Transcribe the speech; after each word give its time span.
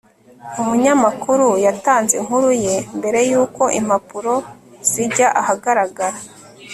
umunyamakuru 0.61 1.47
yatanze 1.65 2.13
inkuru 2.21 2.49
ye 2.65 2.75
mbere 2.97 3.19
yuko 3.31 3.63
impapuro 3.79 4.33
zijya 4.89 5.27
ahagaragara 5.41 6.17